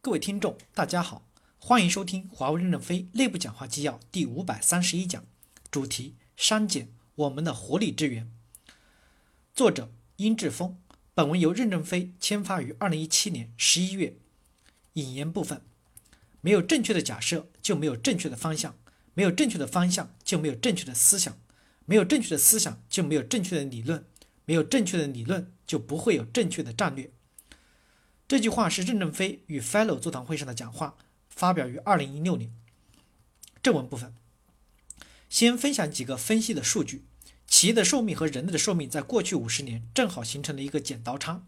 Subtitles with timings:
[0.00, 5.24] 各位听众，大家好，欢迎收听华为任正非内部讲话纪要第五百三十一讲，
[5.72, 8.30] 主题：删减我们的活力之源。
[9.52, 10.78] 作者：殷志峰。
[11.14, 14.16] 本文由任正非签发于二零一七年十一月。
[14.92, 15.62] 引言部分：
[16.40, 18.74] 没有正确的假设，就没有正确的方向；
[19.14, 21.34] 没有正确的方向，就没有正确的思想；
[21.86, 24.04] 没有正确的思想，就没有正确的理论；
[24.44, 27.10] 没有正确的理论，就不会有正确的战略。
[28.28, 30.96] 这句话是任正非与 Fellow 座谈会上的讲话，
[31.30, 32.52] 发表于二零一六年。
[33.62, 34.14] 正文部分，
[35.30, 37.06] 先分享几个分析的数据：
[37.46, 41.46] 企业的寿命和人类的寿命在过去五十年正好形成了一个剪刀差。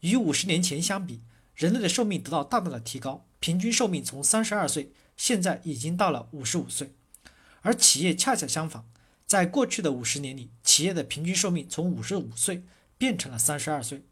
[0.00, 1.20] 与五十年前相比，
[1.54, 6.92] 人类的寿命得到大大的提高，平均寿命从三十二岁现在已经到了五十五岁。
[7.60, 8.84] 而企业恰恰相反，
[9.24, 12.64] 在过去的五十年里，企业的平均寿命从五十五岁
[12.98, 14.02] 变成了三十二岁。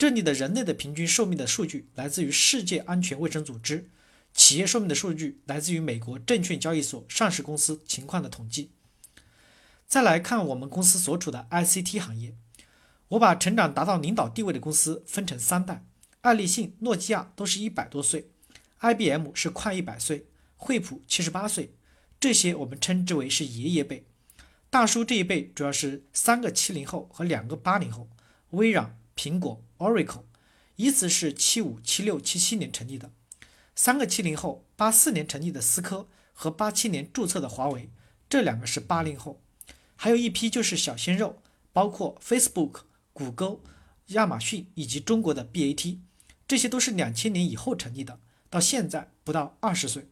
[0.00, 3.90] 这里的人类的平均寿命的数据来自于世界安全卫生组织，
[4.32, 8.70] 企业寿命的数据来自于美国证券交易所上市公司情况的统计。
[9.86, 12.34] 再来看我们公司所处的 ICT 行业，
[13.08, 15.84] 我把成长达到领导地位的公司分成三代，
[16.22, 18.30] 爱立信、诺基亚都是一百多岁
[18.80, 21.74] ，IBM 是快一百岁，惠普七十八岁，
[22.18, 24.06] 这些我们称之为是爷爷辈。
[24.70, 28.08] 大叔这一辈主要是三个七零后和两个八零后，
[28.52, 28.96] 微软。
[29.20, 30.22] 苹果、Oracle，
[30.76, 33.10] 依次是七五、七六、七七年成立的，
[33.76, 37.90] 三个七零后，八四年成立的思科和八七年注册的华为，
[38.30, 39.42] 这两个是八零后，
[39.94, 43.60] 还有一批就是小鲜肉，包括 Facebook、谷歌、
[44.06, 45.98] 亚马逊以及中国的 BAT，
[46.48, 50.08] 这些都是两千年以后成立的，到现在不到二十岁。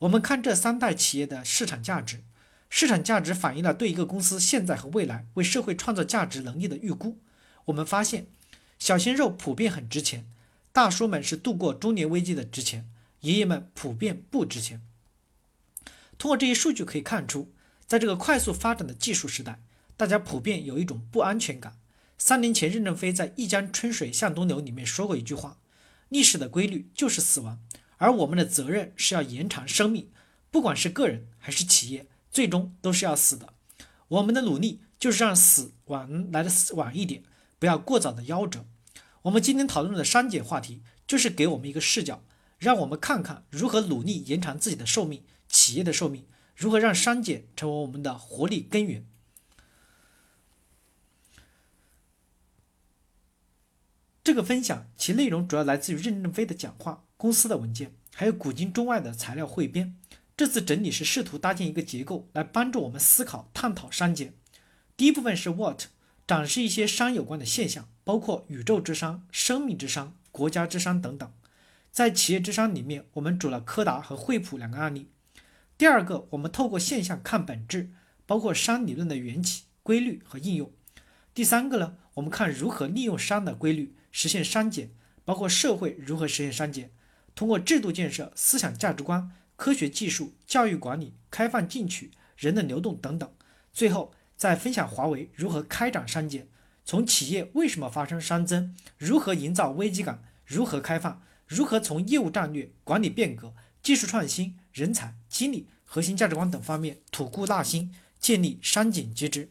[0.00, 2.22] 我们看这三代企业的市场价值，
[2.68, 7.18] 市场价值反映了对一个公司现在和未来为社会创造价值能力的预估。
[7.66, 8.26] 我们发现，
[8.78, 10.26] 小鲜肉普遍很值钱，
[10.72, 12.88] 大叔们是度过中年危机的值钱，
[13.20, 14.80] 爷爷们普遍不值钱。
[16.18, 17.52] 通过这些数据可以看出，
[17.86, 19.60] 在这个快速发展的技术时代，
[19.96, 21.76] 大家普遍有一种不安全感。
[22.16, 25.58] 三年前，任正非在《一江春水向东流》里面说过一句话
[26.08, 27.58] ：“历史的规律就是死亡，
[27.98, 30.08] 而我们的责任是要延长生命。
[30.50, 33.52] 不管是个人还是企业，最终都是要死的。
[34.08, 37.22] 我们的努力就是让死晚来的晚一点。”
[37.58, 38.66] 不要过早的夭折。
[39.22, 42.22] 我们今天讨论的删减话题，就是给我们一个视角，
[42.58, 49.06] 让我们看看如何努力延长自己的寿命，企业的寿命，如何让删减成为我们的活力根源。
[54.22, 59.96] 这个分享其内容主要来自于任正非的讲话、公司的文件，还有古今中外的材料汇编。
[60.36, 64.34] 这次整理是试图搭建一个结构，来帮助我们思考、探讨删减。
[64.96, 65.84] 第一部分是 What。
[66.26, 71.32] 展示一些商有关的现象，包括宇宙之商、生命之商、国家之商等等。
[71.92, 75.08] 在企业之商里面，我们主了柯达和惠普两个案例。
[75.78, 77.90] 第二个，我们透过现象看本质，
[78.26, 80.72] 包括商理论的缘起、规律和应用。
[81.32, 84.90] 第三个呢，我们看如何利用商的规律实现商减，
[85.24, 86.90] 包括社会如何实现商减，
[87.36, 93.32] 通过制度建设、思想价值观、科学技术、教育管理、开放进取、人的流动等等。
[93.72, 94.12] 最后。
[94.36, 96.46] 在分享华为如何开展商检，
[96.84, 109.48] 从企业为什么发生商增，如何营造危机感，如何开放，如何从业务战略、管理变革、技术创新、人才、激励、核心价值观等方面吐故纳新，建立商检机制。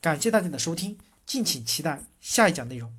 [0.00, 2.92] 感谢大家的收听，敬请期待下一讲内容。